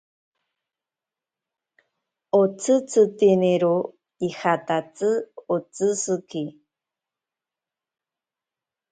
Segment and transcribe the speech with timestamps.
[2.39, 3.73] Otsitiniro
[4.27, 5.09] ijatatsi
[5.55, 6.41] otsishiki.